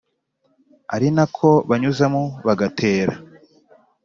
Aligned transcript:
arinako 0.95 1.49
banyuzamo 1.69 2.21
bagatera 2.47 3.15